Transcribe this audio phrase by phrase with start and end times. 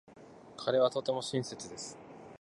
[0.57, 1.95] 彼はとても親切です。